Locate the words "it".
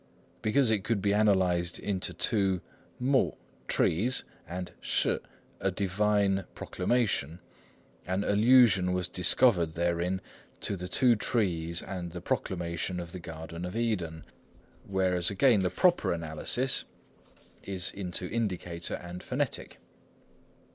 0.71-0.83